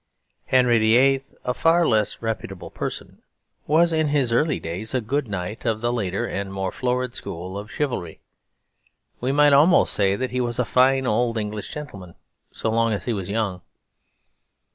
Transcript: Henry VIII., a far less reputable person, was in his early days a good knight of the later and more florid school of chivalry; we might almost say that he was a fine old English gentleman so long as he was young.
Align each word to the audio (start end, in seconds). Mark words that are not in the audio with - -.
Henry 0.47 0.79
VIII., 0.79 1.21
a 1.45 1.53
far 1.53 1.87
less 1.87 2.23
reputable 2.23 2.71
person, 2.71 3.21
was 3.67 3.93
in 3.93 4.07
his 4.07 4.33
early 4.33 4.59
days 4.59 4.95
a 4.95 4.99
good 4.99 5.27
knight 5.27 5.63
of 5.63 5.79
the 5.79 5.93
later 5.93 6.25
and 6.25 6.51
more 6.51 6.71
florid 6.71 7.13
school 7.13 7.55
of 7.55 7.71
chivalry; 7.71 8.19
we 9.19 9.31
might 9.31 9.53
almost 9.53 9.93
say 9.93 10.15
that 10.15 10.31
he 10.31 10.41
was 10.41 10.57
a 10.57 10.65
fine 10.65 11.05
old 11.05 11.37
English 11.37 11.71
gentleman 11.71 12.15
so 12.51 12.71
long 12.71 12.93
as 12.93 13.05
he 13.05 13.13
was 13.13 13.29
young. 13.29 13.61